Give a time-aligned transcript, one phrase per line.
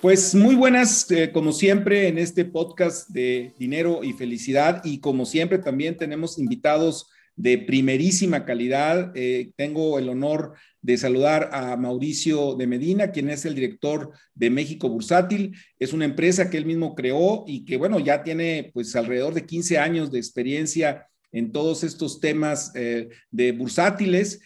[0.00, 4.80] Pues muy buenas, eh, como siempre, en este podcast de dinero y felicidad.
[4.82, 9.12] Y como siempre, también tenemos invitados de primerísima calidad.
[9.14, 14.48] Eh, tengo el honor de saludar a Mauricio de Medina, quien es el director de
[14.48, 15.54] México Bursátil.
[15.78, 19.44] Es una empresa que él mismo creó y que, bueno, ya tiene pues alrededor de
[19.44, 24.40] 15 años de experiencia en todos estos temas eh, de bursátiles.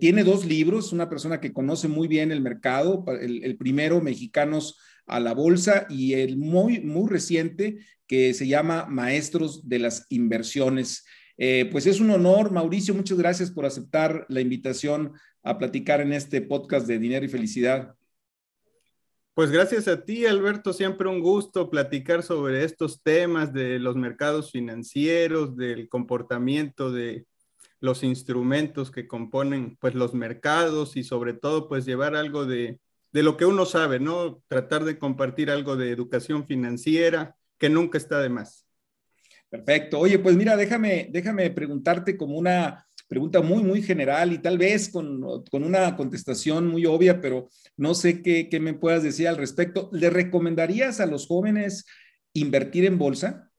[0.00, 4.76] tiene dos libros, una persona que conoce muy bien el mercado, el, el primero, Mexicanos
[5.06, 11.04] a la bolsa y el muy, muy reciente que se llama Maestros de las Inversiones.
[11.36, 16.12] Eh, pues es un honor, Mauricio, muchas gracias por aceptar la invitación a platicar en
[16.12, 17.94] este podcast de Dinero y Felicidad.
[19.34, 24.50] Pues gracias a ti, Alberto, siempre un gusto platicar sobre estos temas de los mercados
[24.50, 27.24] financieros, del comportamiento de
[27.80, 32.78] los instrumentos que componen pues los mercados y sobre todo pues llevar algo de
[33.12, 34.42] de lo que uno sabe, ¿no?
[34.48, 38.66] Tratar de compartir algo de educación financiera, que nunca está de más.
[39.50, 39.98] Perfecto.
[39.98, 44.88] Oye, pues mira, déjame, déjame preguntarte como una pregunta muy, muy general y tal vez
[44.88, 49.90] con, una contestación muy obvia, pero no sé qué, qué me puedas decir al respecto.
[49.92, 51.84] ¿Le recomendarías a los jóvenes
[52.32, 53.50] invertir en bolsa?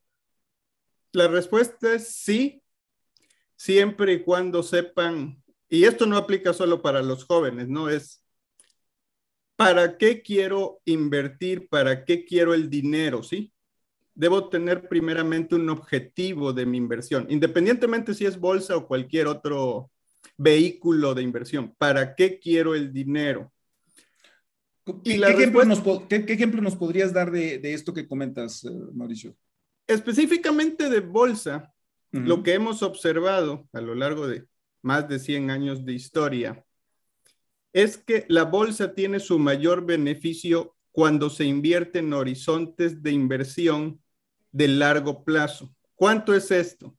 [1.12, 2.64] La respuesta es sí,
[3.56, 7.90] siempre y cuando sepan, y esto no aplica solo para los jóvenes, ¿no?
[7.90, 8.23] Es
[9.64, 11.68] ¿para qué quiero invertir?
[11.70, 13.24] ¿Para qué quiero el dinero?
[13.24, 13.52] ¿Sí?
[14.14, 19.90] Debo tener primeramente un objetivo de mi inversión, independientemente si es bolsa o cualquier otro
[20.38, 21.74] vehículo de inversión.
[21.78, 23.52] ¿Para qué quiero el dinero?
[25.04, 25.64] ¿Qué, ejemplo,
[26.62, 29.34] nos, podrías dar de, esto que comentas, eh, Mauricio?
[29.88, 31.74] Específicamente de bolsa,
[32.12, 34.46] lo que hemos observado a lo largo de
[34.84, 36.64] más de 100 años de historia
[37.74, 44.00] es que la bolsa tiene su mayor beneficio cuando se invierte en horizontes de inversión
[44.52, 45.74] de largo plazo.
[45.96, 46.96] ¿Cuánto es esto?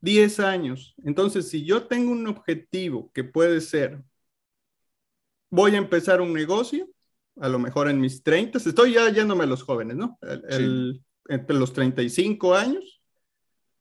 [0.00, 0.94] 10 años.
[1.04, 4.02] Entonces, si yo tengo un objetivo que puede ser,
[5.48, 6.90] voy a empezar un negocio,
[7.36, 10.18] a lo mejor en mis 30, estoy ya yéndome a los jóvenes, ¿no?
[11.28, 13.01] entre los 35 años,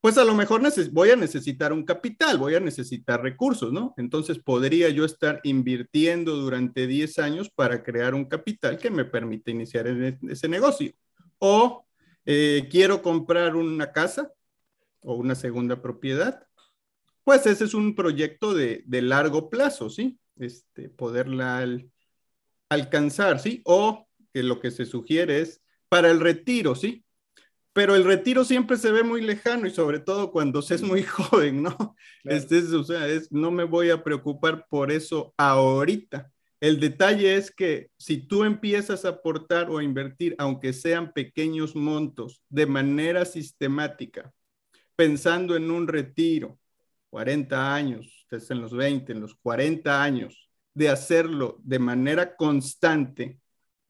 [0.01, 3.93] pues a lo mejor voy a necesitar un capital, voy a necesitar recursos, ¿no?
[3.97, 9.51] Entonces podría yo estar invirtiendo durante 10 años para crear un capital que me permita
[9.51, 10.91] iniciar e-, ese negocio.
[11.37, 11.85] O
[12.25, 14.31] eh, quiero comprar una casa
[15.01, 16.47] o una segunda propiedad,
[17.23, 20.19] pues ese es un proyecto de, largo plazo, ¿sí?
[20.35, 21.63] Este, poderla
[22.69, 23.61] alcanzar, ¿sí?
[23.65, 27.05] O que lo que se sugiere es para el retiro, ¿sí?
[27.73, 31.03] Pero el retiro siempre se ve muy lejano y sobre todo cuando se es muy
[31.03, 31.95] joven, ¿no?
[32.23, 36.31] Este o sea, es, no me voy a preocupar por eso ahorita.
[36.59, 41.75] El detalle es que si tú empiezas a aportar o a invertir, aunque sean pequeños
[41.75, 44.31] montos, de manera sistemática,
[44.95, 46.59] pensando en un retiro,
[47.09, 53.39] 40 años, ustedes en los 20, en los 40 años, de hacerlo de manera constante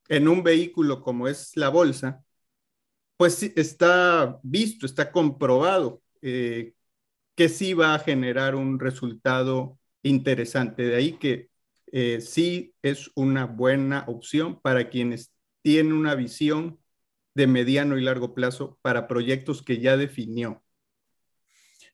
[0.07, 2.23] en un vehículo como es la bolsa,
[3.21, 6.73] pues está visto, está comprobado eh,
[7.35, 10.81] que sí va a generar un resultado interesante.
[10.81, 11.51] De ahí que
[11.91, 16.79] eh, sí es una buena opción para quienes tienen una visión
[17.35, 20.63] de mediano y largo plazo para proyectos que ya definió.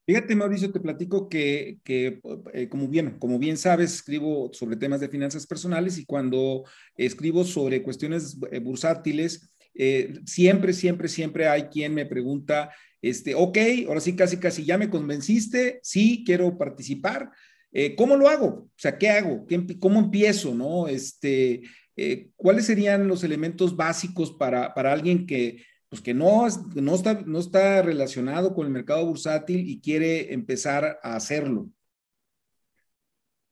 [0.05, 5.09] Fíjate, Mauricio, te platico que, eh, como, bien, como bien sabes, escribo sobre temas de
[5.09, 6.63] finanzas personales y cuando
[6.95, 12.71] escribo sobre cuestiones bursátiles, eh, siempre, siempre, siempre hay quien me pregunta,
[13.01, 13.57] este, ok,
[13.87, 17.31] ahora sí, casi, casi ya me convenciste, sí, quiero participar.
[17.71, 18.47] Eh, ¿Cómo lo hago?
[18.47, 19.45] O sea, ¿qué hago?
[19.79, 20.55] ¿Cómo empiezo?
[20.55, 20.87] ¿No?
[20.87, 21.61] Este,
[21.95, 27.21] eh, ¿Cuáles serían los elementos básicos para, para alguien que, pues que no, no, está,
[27.25, 31.69] no está relacionado con el mercado bursátil y quiere empezar a hacerlo?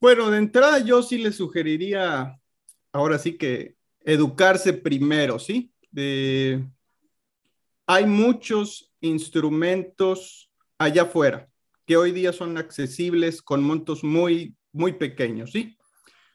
[0.02, 2.40] Bueno, de entrada yo sí le sugeriría,
[2.92, 5.72] ahora sí que educarse primero, ¿sí?
[7.88, 11.50] Hay muchos instrumentos allá afuera
[11.86, 15.78] que hoy día son accesibles con montos muy, muy pequeños, ¿sí?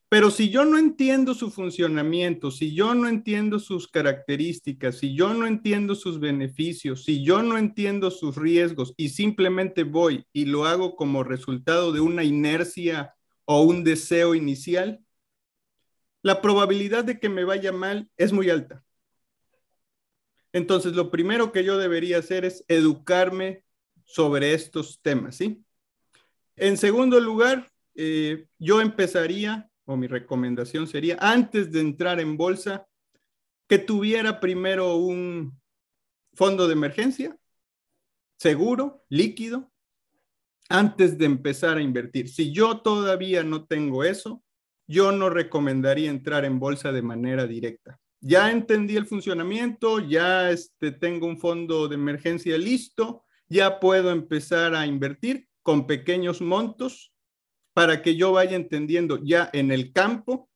[0.08, 5.34] Pero si yo no entiendo su funcionamiento, si yo no entiendo sus características, si yo
[5.34, 10.66] no entiendo sus beneficios, si yo no entiendo sus riesgos y simplemente voy y lo
[10.66, 13.14] hago como resultado de una inercia
[13.44, 14.98] o un deseo inicial,
[16.22, 18.82] la probabilidad de que me vaya mal es muy alta.
[20.52, 23.64] Entonces, lo primero que yo debería hacer es educarme
[24.04, 25.64] sobre estos temas, ¿sí?
[26.56, 32.86] En segundo lugar, eh, yo empezaría o mi recomendación sería, antes de entrar en bolsa,
[33.68, 35.60] que tuviera primero un
[36.32, 37.36] fondo de emergencia,
[38.36, 39.70] seguro, líquido,
[40.68, 42.28] antes de empezar a invertir.
[42.28, 44.44] Si yo todavía no tengo eso,
[44.86, 47.98] yo no recomendaría entrar en bolsa de manera directa.
[48.20, 54.74] Ya entendí el funcionamiento, ya este, tengo un fondo de emergencia listo, ya puedo empezar
[54.74, 57.12] a invertir con pequeños montos
[57.72, 60.50] para que yo vaya entendiendo ya en el campo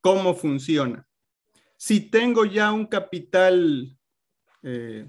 [0.00, 1.06] cómo funciona.
[1.78, 3.96] Si tengo ya un capital
[4.62, 5.08] eh,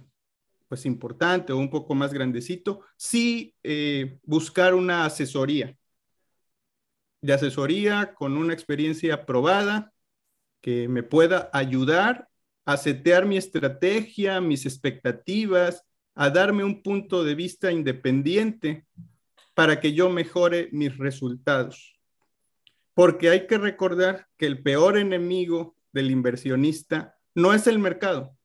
[0.68, 5.78] pues importante o un poco más grandecito, sí eh, buscar una asesoría.
[7.22, 9.94] De asesoría con una experiencia probada
[10.66, 12.28] que me pueda ayudar
[12.66, 15.86] a setear mi estrategia, mis expectativas,
[16.16, 18.88] a darme un punto de vista independiente
[19.54, 22.02] para que yo mejore mis resultados.
[22.96, 28.36] Porque hay que recordar que el peor enemigo del inversionista no es el mercado.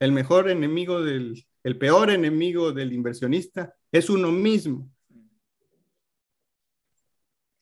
[0.00, 4.90] El mejor enemigo del, el peor enemigo del inversionista es uno mismo.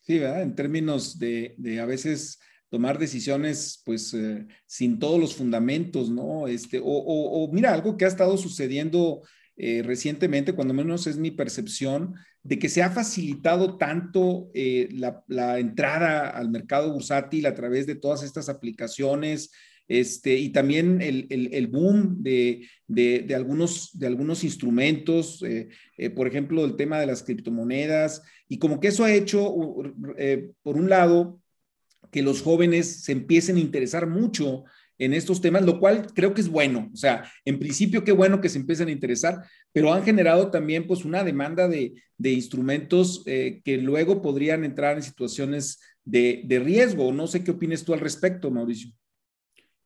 [0.01, 0.41] Sí, ¿verdad?
[0.41, 2.41] En términos de, de a veces
[2.71, 6.49] tomar decisiones pues eh, sin todos los fundamentos, ¿no?
[6.49, 9.23] Este, o, mira, algo que ha estado sucediendo
[9.57, 15.59] eh, recientemente, cuando menos es mi percepción, de que se ha facilitado tanto eh, la,
[15.59, 19.53] entrada al mercado bursátil a través de todas estas aplicaciones.
[19.89, 22.69] Este, y también el, boom de,
[23.35, 25.45] algunos, de algunos instrumentos,
[26.17, 29.55] por ejemplo, el tema de las criptomonedas, y como que eso ha hecho,
[30.65, 31.41] por un lado,
[32.11, 34.65] que los jóvenes se empiecen a interesar mucho
[34.99, 36.91] en estos temas, lo cual creo que es bueno.
[36.93, 40.87] O sea, en principio qué bueno que se empiecen a interesar, pero han generado también
[40.87, 47.13] pues una demanda de, instrumentos eh, que luego podrían entrar en situaciones de, riesgo.
[47.13, 48.91] No sé qué opines tú al respecto, Mauricio.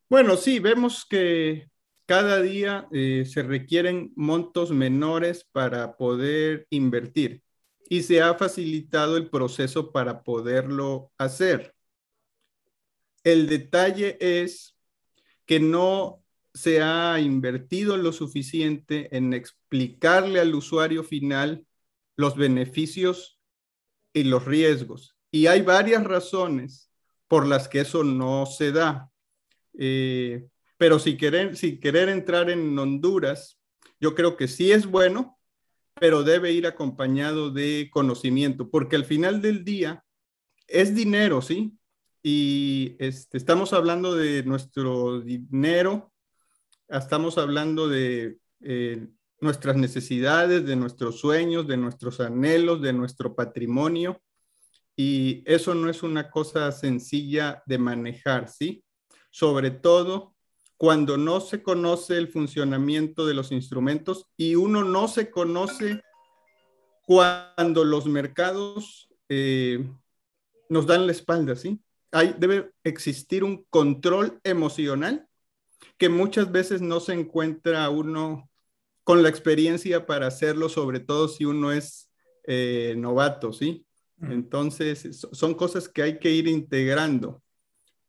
[0.08, 1.68] Bueno, sí, vemos que
[2.06, 7.42] cada día eh, se requieren montos menores para poder invertir
[7.88, 11.74] y se ha facilitado el proceso para poderlo hacer.
[13.22, 14.76] El detalle es
[15.46, 16.22] que no
[16.54, 21.66] se ha invertido lo suficiente en explicarle al usuario final
[22.16, 23.38] los beneficios
[24.12, 25.16] y los riesgos.
[25.30, 26.90] Y hay varias razones
[27.28, 29.10] por las que eso no se da.
[29.78, 33.58] Eh, pero si querer, si querer entrar en Honduras,
[34.00, 35.38] yo creo que sí es bueno,
[35.94, 40.04] pero debe ir acompañado de conocimiento, porque al final del día
[40.66, 41.78] es dinero, ¿sí?
[42.22, 46.12] Y este, estamos hablando de nuestro dinero,
[46.88, 49.08] estamos hablando de eh,
[49.40, 54.20] nuestras necesidades, de nuestros sueños, de nuestros anhelos, de nuestro patrimonio.
[54.96, 58.84] Y eso no es una cosa sencilla de manejar, ¿sí?
[59.30, 60.34] Sobre todo
[60.76, 66.02] cuando no se conoce el funcionamiento de los instrumentos y uno no se conoce
[67.06, 69.88] cuando los mercados eh,
[70.68, 71.80] nos dan la espalda, ¿sí?
[72.38, 75.26] Debe existir un control emocional
[75.96, 78.50] que muchas veces no se encuentra uno
[79.04, 82.10] con la experiencia para hacerlo, sobre todo si uno es
[82.44, 83.86] eh, novato, ¿sí?
[84.22, 87.42] Entonces, son cosas que hay que ir integrando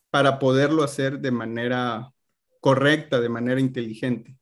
[0.10, 2.12] para poderlo hacer de manera
[2.60, 4.36] correcta, de manera inteligente.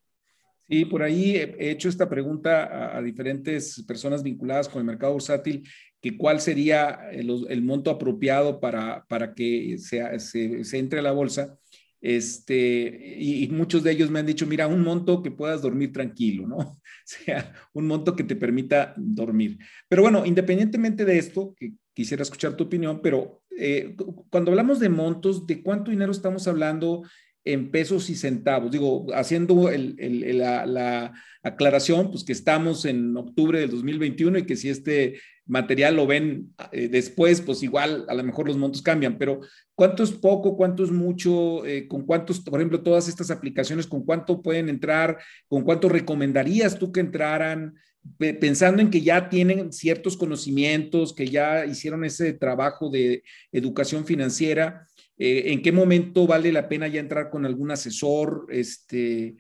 [0.68, 5.68] Y por ahí he hecho esta pregunta a, diferentes personas vinculadas con el mercado bursátil,
[6.02, 11.58] que cuál sería el, monto apropiado para, para que se, se, entre a la bolsa.
[12.02, 16.48] Este, y, muchos de ellos me han dicho, mira, un monto que puedas dormir tranquilo,
[16.48, 16.58] ¿no?
[17.10, 19.58] O sea, un monto que te permita dormir.
[19.88, 23.96] Pero bueno, independientemente de esto, que quisiera escuchar tu opinión, pero eh,
[24.30, 27.02] cuando hablamos de montos, ¿de cuánto dinero estamos hablando
[27.46, 28.72] en pesos y centavos.
[28.72, 35.22] Digo, haciendo la, aclaración, pues que estamos en octubre del 2021 y que si este
[35.46, 39.40] material lo ven eh, después, pues igual a lo mejor los montos cambian, pero
[39.74, 41.66] ¿cuánto es poco, cuánto es mucho?
[41.66, 45.18] Eh, ¿Con cuántos, por ejemplo, todas estas aplicaciones, con cuánto pueden entrar?
[45.48, 47.76] ¿Con cuánto recomendarías tú que entraran?
[48.18, 54.88] pensando en que ya tienen ciertos conocimientos, que ya hicieron ese trabajo de educación financiera,
[55.20, 58.48] eh, ¿En qué momento vale la pena ya entrar con algún asesor?
[58.50, 59.36] Este,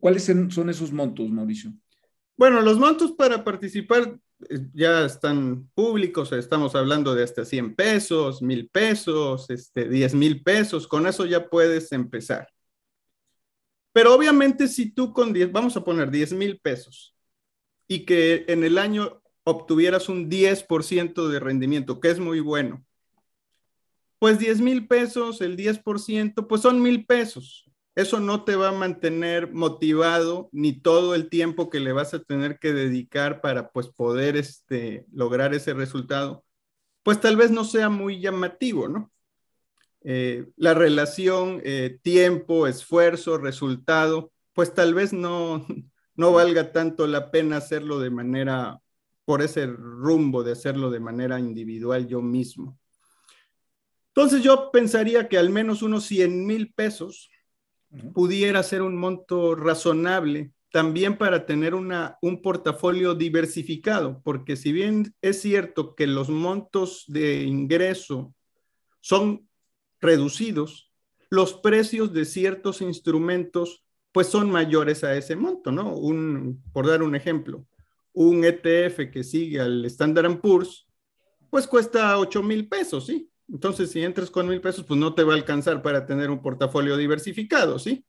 [0.00, 1.72] ¿Cuáles son esos montos, Mauricio?
[2.34, 8.40] Bueno, los montos para participar eh, ya están públicos, estamos hablando de hasta 100 pesos,
[8.40, 12.48] 1000 pesos, este, 10 mil pesos, con eso ya puedes empezar.
[13.92, 17.14] Pero obviamente si tú con 10, vamos a poner 10 mil pesos
[17.86, 22.85] y que en el año obtuvieras un 10% de rendimiento, que es muy bueno,
[24.18, 27.70] pues 10 mil pesos, el 10%, pues son mil pesos.
[27.94, 32.22] Eso no te va a mantener motivado ni todo el tiempo que le vas a
[32.22, 36.44] tener que dedicar para pues poder este, lograr ese resultado.
[37.02, 39.10] Pues tal vez no sea muy llamativo, ¿no?
[40.04, 45.66] Eh, la relación eh, tiempo, esfuerzo, resultado, pues tal vez no,
[46.16, 48.80] no valga tanto la pena hacerlo de manera,
[49.24, 52.78] por ese rumbo de hacerlo de manera individual yo mismo.
[54.16, 57.30] Entonces yo pensaría que al menos unos 100 mil pesos
[58.14, 65.14] pudiera ser un monto razonable también para tener una, un portafolio diversificado, porque si bien
[65.20, 68.34] es cierto que los montos de ingreso
[69.00, 69.46] son
[70.00, 70.90] reducidos,
[71.28, 75.94] los precios de ciertos instrumentos pues son mayores a ese monto, ¿no?
[75.94, 77.66] Un, por dar un ejemplo,
[78.14, 80.88] un ETF que sigue al Standard Poor's,
[81.50, 83.30] pues cuesta 8 mil pesos, ¿sí?
[83.48, 86.42] Entonces, si entras con mil pesos, pues no te va a alcanzar para tener un
[86.42, 88.04] portafolio diversificado, ¿sí?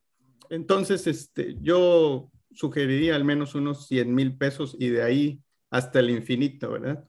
[0.49, 6.09] Entonces, este, yo sugeriría al menos unos 100 mil pesos y de ahí hasta el
[6.09, 7.07] infinito, ¿verdad?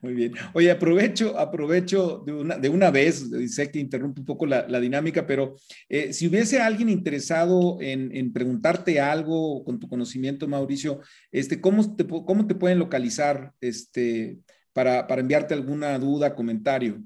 [0.00, 0.34] Muy bien.
[0.52, 5.26] Oye, aprovecho, aprovecho de una, de una vez, sé que interrumpe un poco la, dinámica,
[5.26, 5.56] pero
[5.88, 11.00] eh, si hubiese alguien interesado en, preguntarte algo con tu conocimiento, Mauricio,
[11.32, 13.52] este, ¿cómo, te, ¿cómo te pueden localizar?
[13.60, 14.38] Este,
[14.78, 17.02] para, enviarte alguna duda, comentario.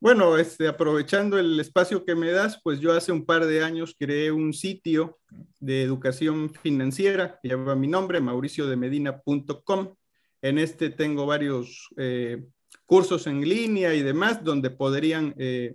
[0.00, 3.94] Bueno, este, aprovechando el espacio que me das, pues yo hace un par de años
[3.98, 5.18] creé un sitio
[5.60, 9.94] de educación financiera que lleva mi nombre, mauriciodemedina.com.
[10.40, 12.46] En este tengo varios eh,
[12.86, 15.74] cursos en línea y demás donde podrían eh,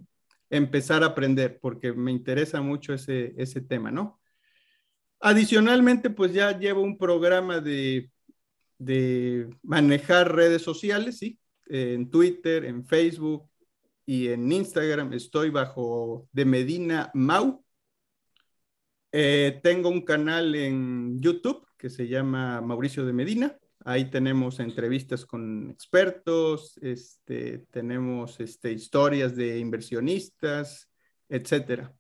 [0.50, 4.20] empezar a aprender, porque me interesa mucho ese, ese tema, ¿no?
[5.20, 8.10] Adicionalmente, pues ya llevo un programa de
[8.86, 11.40] de manejar redes sociales, ¿sí?
[11.68, 13.50] En Twitter, en Facebook
[14.06, 17.64] y en Instagram estoy bajo de Medina Mau.
[19.12, 23.58] Eh, tengo un canal en YouTube que se llama Mauricio de Medina.
[23.86, 30.90] Ahí tenemos entrevistas con expertos, este, tenemos este, historias de inversionistas,
[31.28, 31.94] etcétera.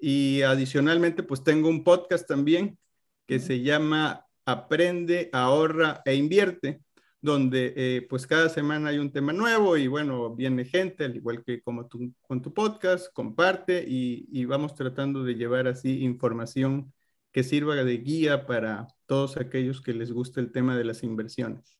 [0.00, 2.78] Y adicionalmente, pues tengo un podcast también
[3.26, 6.80] que se llama aprende, ahorra e invierte,
[7.20, 11.44] donde eh, pues cada semana hay un tema nuevo y bueno, viene gente, al igual
[11.44, 16.94] que como tú, con tu podcast, comparte y, vamos tratando de llevar así información
[17.30, 21.76] que sirva de guía para todos aquellos que les guste el tema de las inversiones.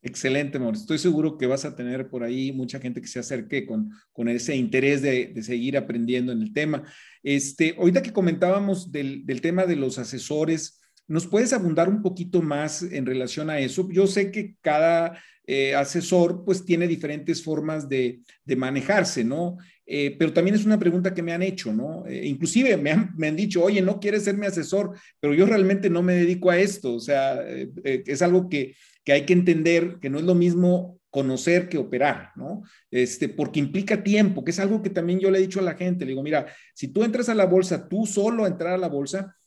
[0.00, 0.76] Excelente, amor.
[0.76, 4.28] Estoy seguro que vas a tener por ahí mucha gente que se acerque con, con
[4.28, 6.84] ese interés de, de, seguir aprendiendo en el tema.
[7.22, 10.77] Este, ahorita que comentábamos del, del tema de los asesores,
[11.08, 13.88] ¿Nos puedes abundar un poquito más en relación a eso?
[13.90, 18.20] Yo sé que cada eh, asesor pues tiene diferentes formas de,
[18.54, 19.56] manejarse, ¿no?
[19.86, 22.06] Eh, pero también es una pregunta que me han hecho, ¿no?
[22.06, 25.46] Eh, inclusive me han, me han, dicho, oye, no quieres ser mi asesor, pero yo
[25.46, 27.40] realmente no me dedico a esto, o sea,
[27.82, 32.32] es algo que, que hay que entender, que no es lo mismo conocer que operar,
[32.36, 32.62] ¿no?
[32.90, 35.74] Este, porque implica tiempo, que es algo que también yo le he dicho a la
[35.74, 38.88] gente, le digo, mira, si tú entras a la bolsa, tú solo entrar a la
[38.88, 39.37] bolsa,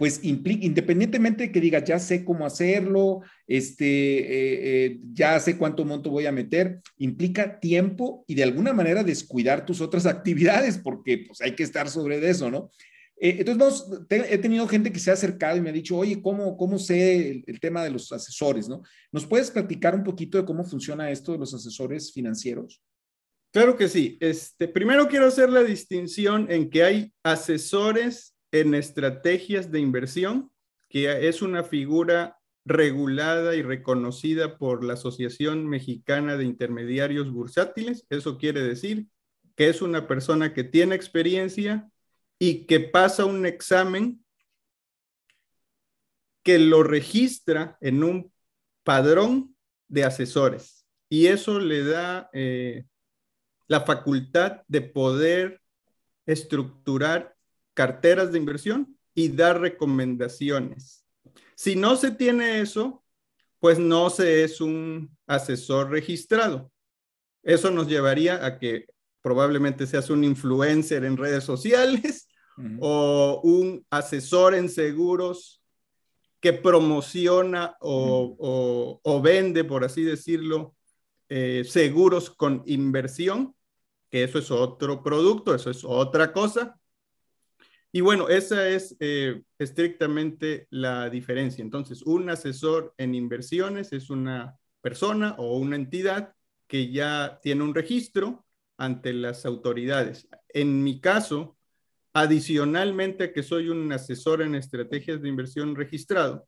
[0.00, 5.58] pues implica, independientemente de que digas, ya sé cómo hacerlo, este, eh, eh, ya sé
[5.58, 10.78] cuánto monto voy a meter, implica tiempo y de alguna manera descuidar tus otras actividades,
[10.78, 12.70] porque pues hay que estar sobre eso, ¿no?
[13.20, 16.56] Eh, entonces, he tenido gente que se ha acercado y me ha dicho, oye, ¿cómo,
[16.56, 18.80] cómo sé el, tema de los asesores, no?
[19.12, 22.82] ¿Nos puedes platicar un poquito de cómo funciona esto de los asesores financieros?
[23.52, 24.16] Claro que sí.
[24.18, 30.50] Este, primero quiero hacer la distinción en que hay asesores en estrategias de inversión,
[30.88, 38.06] que es una figura regulada y reconocida por la Asociación Mexicana de Intermediarios Bursátiles.
[38.10, 39.06] Eso quiere decir
[39.56, 41.90] que es una persona que tiene experiencia
[42.38, 44.24] y que pasa un examen
[46.42, 48.32] que lo registra en un
[48.82, 49.54] padrón
[49.88, 50.86] de asesores.
[51.08, 52.86] Y eso le da eh,
[53.66, 55.60] la facultad de poder
[56.24, 57.36] estructurar
[57.80, 61.06] carteras de inversión y dar recomendaciones.
[61.54, 63.02] Si no se tiene eso,
[63.58, 66.70] pues no se es un asesor registrado.
[67.42, 68.84] Eso nos llevaría a que
[69.22, 72.28] probablemente seas un influencer en redes sociales
[72.80, 75.62] o un asesor en seguros
[76.38, 80.74] que promociona o, vende, por así decirlo,
[81.30, 83.54] eh, seguros con inversión,
[84.10, 86.78] que eso es otro producto, eso es otra cosa.
[87.92, 91.62] Y bueno, esa es eh, estrictamente la diferencia.
[91.62, 96.34] Entonces, un asesor en inversiones es una persona o una entidad
[96.68, 98.46] que ya tiene un registro
[98.78, 100.28] ante las autoridades.
[100.48, 101.58] En mi caso,
[102.12, 106.46] adicionalmente que soy un asesor en estrategias de inversión registrado,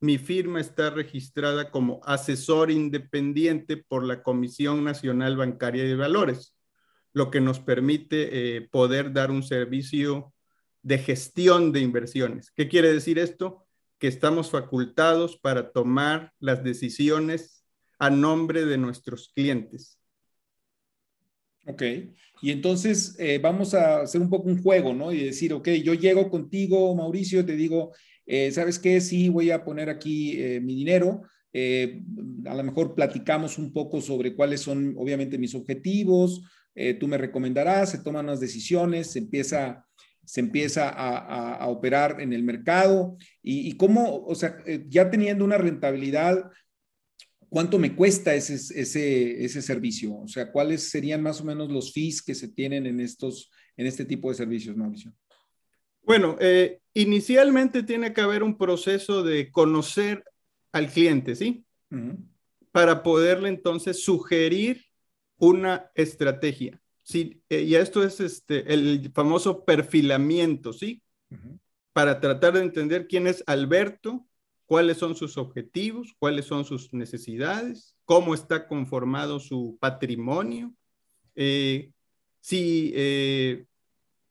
[0.00, 6.54] mi firma está registrada como asesor independiente por la Comisión Nacional Bancaria de Valores,
[7.12, 10.32] lo que nos permite eh, poder dar un servicio
[10.88, 12.50] de gestión de inversiones.
[12.50, 13.66] ¿Qué quiere decir esto?
[13.98, 17.62] Que estamos facultados para tomar las decisiones
[17.98, 19.98] a nombre de nuestros clientes.
[21.66, 21.82] Ok,
[22.40, 25.12] y entonces eh, vamos a hacer un poco un juego, ¿no?
[25.12, 27.92] Y decir, ok, yo llego contigo, Mauricio, te digo,
[28.24, 29.02] eh, ¿sabes qué?
[29.02, 31.20] Sí, voy a poner aquí eh, mi dinero.
[31.52, 36.40] a lo mejor platicamos un poco sobre cuáles son, obviamente, mis objetivos.
[36.98, 39.84] tú me recomendarás, se toman las decisiones, se empieza
[40.28, 45.56] se empieza a, operar en el mercado y, cómo, o sea, eh, ya teniendo una
[45.56, 46.50] rentabilidad,
[47.48, 50.14] ¿cuánto me cuesta ese, ese, ese servicio?
[50.18, 53.86] O sea, ¿cuáles serían más o menos los fees que se tienen en, estos, en
[53.86, 55.14] este tipo de servicios, Mauricio?
[56.02, 60.24] Bueno, eh, inicialmente tiene que haber un proceso de conocer
[60.72, 61.64] al cliente, ¿sí?
[62.70, 64.84] Para poderle entonces sugerir
[65.38, 66.78] una estrategia.
[67.08, 71.02] Sí, eh, y esto es este, el famoso perfilamiento, ¿sí?
[71.94, 74.26] Para tratar de entender quién es Alberto,
[74.66, 80.74] cuáles son sus objetivos, cuáles son sus necesidades, cómo está conformado su patrimonio,
[81.34, 81.92] eh,
[82.42, 83.64] si eh,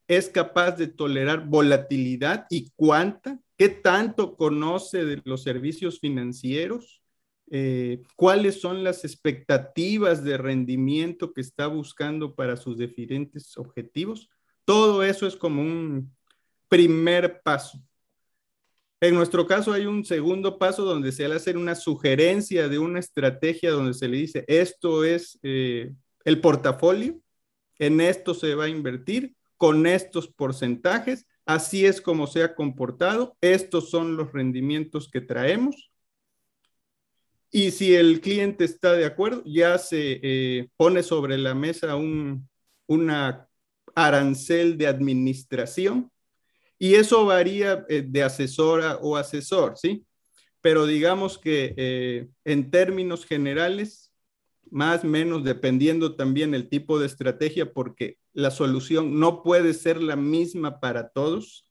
[0.07, 7.01] es capaz de tolerar volatilidad y cuánta, qué tanto conoce de los servicios financieros,
[7.49, 14.29] eh, cuáles son las expectativas de rendimiento que está buscando para sus diferentes objetivos.
[14.65, 16.13] Todo eso es como un
[16.67, 17.79] primer paso.
[18.99, 22.99] En nuestro caso hay un segundo paso donde se le hace una sugerencia de una
[22.99, 25.93] estrategia donde se le dice, esto es eh,
[26.25, 27.19] el portafolio,
[27.79, 33.37] en esto se va a invertir con estos porcentajes, así es como se ha comportado,
[33.39, 35.91] estos son los rendimientos que traemos
[37.51, 42.47] y si el cliente está de acuerdo, ya se eh, pone sobre la mesa un
[42.89, 43.49] una
[43.95, 46.09] arancel de administración
[46.79, 50.05] y eso varía eh, de asesora o asesor, ¿sí?
[50.61, 54.13] Pero digamos que eh, en términos generales,
[54.69, 60.01] más o menos dependiendo también el tipo de estrategia, porque la solución no puede ser
[60.01, 61.65] la misma para todos.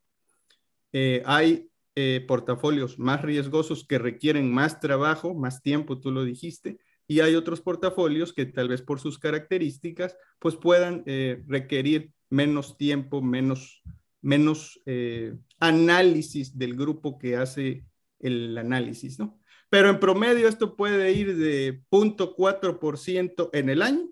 [1.25, 6.79] hay eh, portafolios más riesgosos que requieren más trabajo, más tiempo, tú lo dijiste,
[7.09, 12.77] y hay otros portafolios que tal vez por sus características, pues puedan eh, requerir menos
[12.77, 13.83] tiempo, menos,
[14.21, 17.87] menos eh, análisis del grupo que hace
[18.19, 19.41] el análisis, ¿no?
[19.71, 24.09] Pero en promedio esto puede ir de 0.4% en el año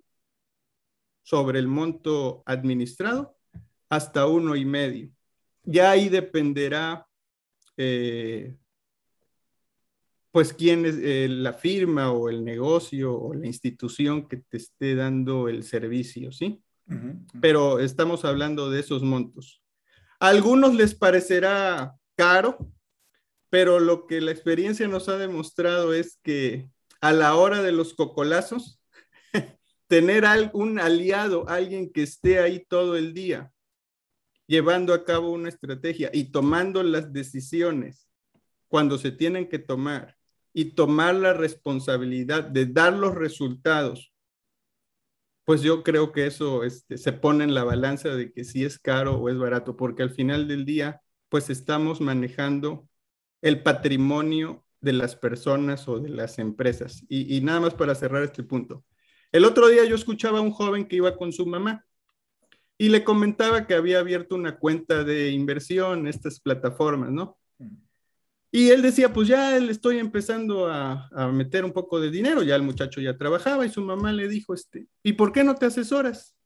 [1.23, 3.37] sobre el monto administrado
[3.91, 5.11] hasta uno y medio.
[5.65, 7.07] Ya ahí dependerá
[7.77, 8.57] eh,
[10.35, 14.97] pues quién es eh, la firma o el negocio o la institución que te esté
[14.97, 16.61] dando el servicio, ¿sí?
[17.41, 19.63] Pero estamos hablando de esos montos.
[20.21, 22.59] A algunos les parecerá caro,
[23.49, 26.69] pero lo que la experiencia nos ha demostrado es que
[27.01, 28.81] a la hora de los cocolazos,
[29.87, 33.53] tener un aliado, alguien que esté ahí todo el día,
[34.47, 38.09] llevando a cabo una estrategia y tomando las decisiones
[38.69, 40.17] cuando se tienen que tomar
[40.53, 44.13] y tomar la responsabilidad de dar los resultados,
[45.45, 48.79] pues yo creo que eso este, se pone en la balanza de que si es
[48.79, 52.89] caro o es barato, porque al final del día, pues estamos manejando
[53.43, 57.05] el patrimonio de las personas o de las empresas.
[57.09, 58.85] Y, y nada más para cerrar este punto.
[59.33, 61.85] El otro día yo escuchaba a un joven que iba con su mamá
[62.77, 67.39] Y le comentaba que había abierto una cuenta de inversión en estas plataformas, ¿no?
[68.51, 72.43] Y él decía, pues ya le estoy empezando a, a, meter un poco de dinero,
[72.45, 75.57] ya el muchacho ya trabajaba y su mamá le dijo, este, ¿y por qué no
[75.57, 76.37] te asesoras?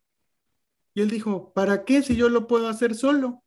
[0.95, 3.45] Y él dijo, ¿para qué si yo lo puedo hacer solo?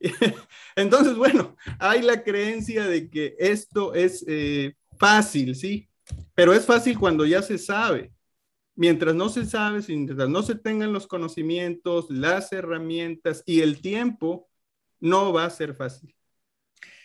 [0.76, 5.88] Entonces, bueno, hay la creencia de que esto es eh, fácil, ¿sí?
[6.34, 8.12] Pero es fácil cuando ya se sabe.
[8.80, 14.48] Mientras no se sabe, mientras no se tengan los conocimientos, las herramientas y el tiempo,
[15.00, 16.14] no va a ser fácil.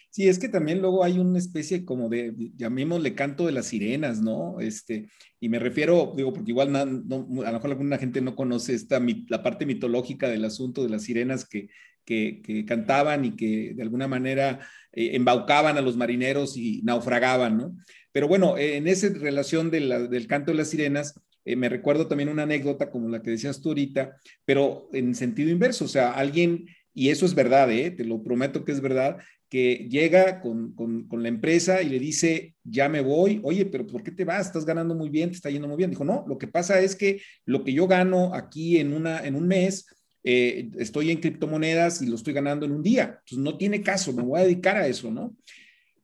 [0.10, 4.22] Sí, es que también luego hay una especie como de, llamémosle canto de las sirenas,
[4.22, 4.62] ¿no?
[4.62, 5.10] Este,
[5.42, 9.44] y me refiero, digo, porque igual a lo mejor alguna gente no conoce esta, la
[9.44, 11.68] parte mitológica del asunto de las sirenas que,
[12.06, 14.62] que, cantaban y que de alguna manera
[14.94, 17.76] eh, embaucaban a los marineros y naufragaban, ¿no?
[18.14, 22.44] Pero bueno, en esa relación del canto de las sirenas, eh, me recuerdo también una
[22.44, 27.10] anécdota como la que decías tú ahorita, pero en sentido inverso, o sea, alguien, y
[27.10, 27.92] eso es verdad, ¿eh?
[27.92, 32.56] te lo prometo que es verdad, que llega con, con, la empresa y le dice,
[32.64, 34.48] ya me voy, oye, pero ¿por qué te vas?
[34.48, 35.92] Estás ganando muy bien, te está yendo muy bien.
[35.92, 39.36] Dijo, no, lo que pasa es que lo que yo gano aquí en, una, en
[39.36, 39.86] un mes,
[40.24, 43.20] eh, estoy en criptomonedas y lo estoy ganando en un día.
[43.20, 45.38] Entonces no tiene caso, me voy a dedicar a eso, ¿no?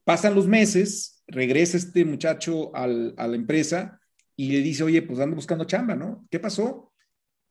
[0.04, 4.01] Pasan los meses, regresa este muchacho al, a la empresa
[4.36, 6.26] y le dice, oye, pues ando buscando chamba, ¿no?
[6.30, 6.92] ¿Qué pasó?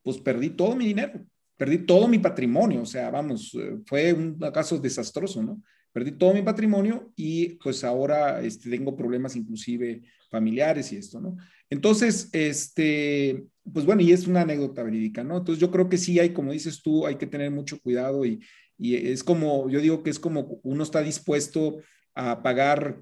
[0.02, 1.24] Pues perdí todo mi dinero,
[1.56, 5.62] perdí todo mi patrimonio, o sea, vamos, eh, fue un caso desastroso, ¿no?
[5.92, 11.36] Perdí todo mi patrimonio y pues ahora este, tengo problemas inclusive familiares y esto, ¿no?
[11.68, 15.38] Entonces, este, pues bueno, y es una anécdota verídica, ¿no?
[15.38, 18.40] Entonces yo creo que sí hay, como dices tú, hay que tener mucho cuidado y,
[18.78, 21.78] y es como, yo digo que es como uno está dispuesto
[22.14, 23.00] a pagar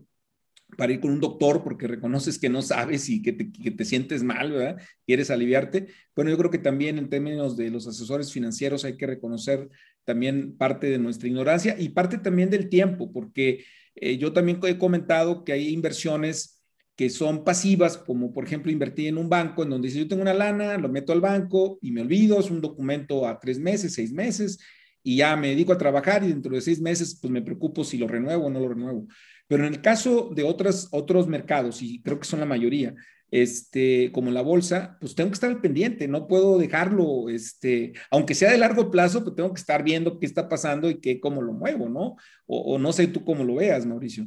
[0.76, 3.84] para ir con un doctor porque reconoces que no sabes y que te, que te,
[3.84, 4.80] sientes mal, ¿verdad?
[5.06, 5.88] Quieres aliviarte.
[6.14, 9.68] Bueno, yo creo que también en términos de los asesores financieros hay que reconocer
[10.04, 14.78] también parte de nuestra ignorancia y parte también del tiempo, porque eh, yo también he
[14.78, 16.62] comentado que hay inversiones
[16.96, 20.22] que son pasivas, como por ejemplo invertir en un banco en donde dice yo tengo
[20.22, 23.94] una lana, lo meto al banco y me olvido, es un documento a tres meses,
[23.94, 24.58] seis meses,
[25.02, 27.98] y ya me dedico a trabajar y dentro de seis meses pues me preocupo si
[27.98, 29.06] lo renuevo o no lo renuevo.
[29.48, 32.94] Pero en el caso de otras, otros mercados, y creo que son la mayoría,
[33.30, 38.34] este, como la bolsa, pues tengo que estar al pendiente, no puedo dejarlo, este, aunque
[38.34, 41.42] sea de largo plazo, pues tengo que estar viendo qué está pasando y qué, cómo
[41.42, 42.16] lo muevo, ¿no?
[42.46, 44.26] O, o no sé tú cómo lo veas, Mauricio.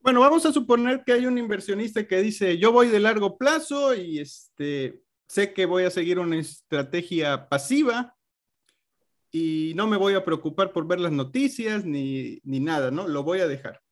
[0.00, 3.94] Bueno, vamos a suponer que hay un inversionista que dice, yo voy de largo plazo
[3.94, 8.14] y este, sé que voy a seguir una estrategia pasiva
[9.36, 13.08] y no me voy a preocupar por ver las noticias ni, ni nada, ¿no?
[13.08, 13.82] Lo voy a dejar.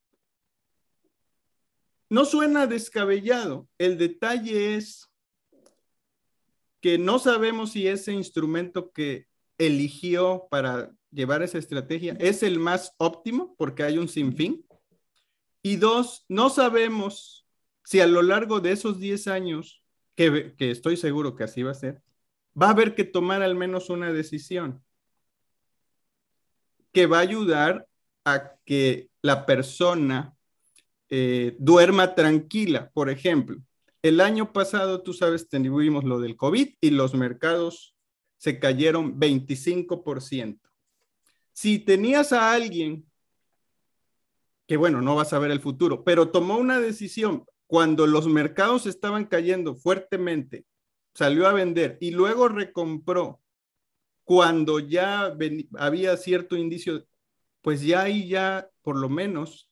[2.09, 3.68] No suena descabellado.
[3.76, 5.11] El detalle es
[6.81, 9.26] que no sabemos si ese instrumento que
[9.59, 14.64] eligió para llevar esa estrategia es el más óptimo porque hay un sinfín
[15.61, 17.48] y dos, no sabemos
[17.83, 19.83] si a lo largo de esos 10 años,
[20.14, 22.00] que, que estoy seguro que así va a ser,
[22.61, 24.85] va a haber que tomar al menos una decisión
[26.92, 27.87] que va a ayudar
[28.24, 30.35] a que la persona
[31.09, 32.90] eh, duerma tranquila.
[32.92, 33.59] Por ejemplo,
[34.02, 37.94] el año pasado, tú sabes, tuvimos lo del COVID y los mercados
[38.38, 40.61] se cayeron 25%.
[41.52, 43.05] Si tenías a alguien
[44.72, 48.87] que bueno, no vas a ver el futuro, pero tomó una decisión cuando los mercados
[48.87, 50.64] estaban cayendo fuertemente,
[51.12, 53.41] salió a vender y luego recompró
[54.24, 55.37] cuando ya
[55.78, 57.06] había cierto indicio,
[57.61, 59.70] pues ya ahí ya por lo menos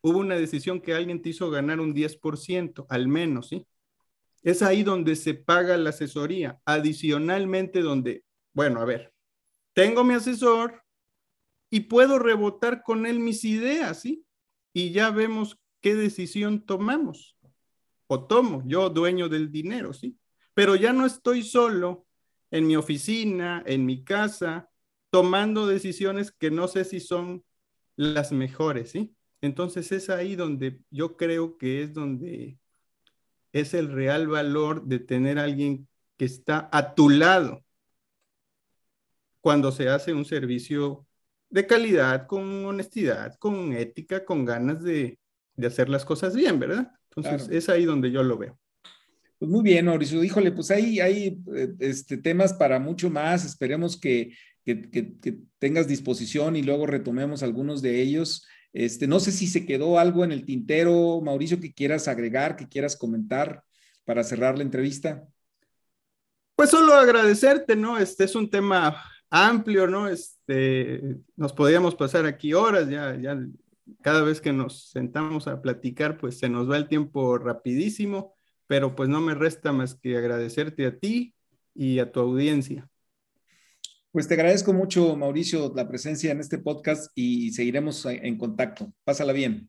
[0.00, 3.66] hubo una decisión que alguien te hizo ganar un 10%, al menos, ¿sí?
[4.42, 9.12] Es ahí donde se paga la asesoría, adicionalmente donde, bueno, a ver,
[9.72, 10.82] tengo mi asesor,
[11.72, 14.26] y puedo rebotar con él mis ideas, ¿sí?
[14.74, 17.38] Y ya vemos qué decisión tomamos.
[18.08, 20.18] O tomo, yo dueño del dinero, ¿sí?
[20.52, 22.04] Pero ya no estoy solo
[22.52, 24.70] en mi oficina, en mi casa,
[25.10, 27.42] tomando decisiones que no sé si son
[27.96, 29.16] las mejores, ¿sí?
[29.40, 32.58] Entonces es ahí donde yo creo que es donde
[33.52, 37.64] es el real valor de tener a alguien que está a tu lado
[39.40, 41.06] cuando se hace un servicio
[41.50, 45.18] de calidad, con honestidad, con ética, con ganas de,
[45.66, 46.92] hacer las cosas bien, ¿verdad?
[47.14, 48.61] Entonces, es ahí donde yo lo veo.
[49.42, 50.22] Pues muy bien, Mauricio.
[50.22, 53.44] Híjole, pues ahí hay eh, este, temas para mucho más.
[53.44, 54.36] Esperemos que,
[55.58, 58.46] tengas disposición y luego retomemos algunos de ellos.
[58.72, 62.68] Este, no sé si se quedó algo en el tintero, Mauricio, que quieras agregar, que
[62.68, 63.64] quieras comentar
[64.04, 65.26] para cerrar la entrevista.
[66.54, 67.98] Pues solo agradecerte, ¿no?
[67.98, 70.06] Este es un tema amplio, ¿no?
[70.06, 73.44] Este, nos podríamos pasar aquí horas, ya, ya
[74.02, 78.36] cada vez que nos sentamos a platicar, pues se nos va el tiempo rapidísimo,
[78.72, 81.34] pero pues no me resta más que agradecerte a ti
[81.74, 82.88] y a tu audiencia.
[84.10, 88.90] Pues te agradezco mucho, Mauricio, la presencia en este podcast y seguiremos en contacto.
[89.04, 89.68] Pásala bien.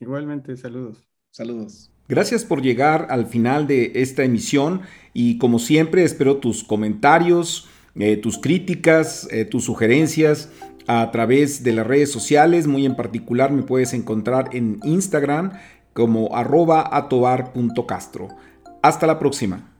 [0.00, 1.08] Igualmente, saludos.
[1.30, 1.92] Saludos.
[2.08, 4.80] Gracias por llegar al final de esta emisión
[5.14, 10.50] y como siempre espero tus comentarios, eh, tus críticas, eh, tus sugerencias
[10.88, 12.66] a través de las redes sociales.
[12.66, 15.52] Muy en particular me puedes encontrar en Instagram
[15.92, 18.28] como arroba atobar.castro.
[18.82, 19.71] Hasta la próxima.